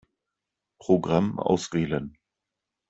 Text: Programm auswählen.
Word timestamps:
Programm 0.79 1.37
auswählen. 1.37 2.17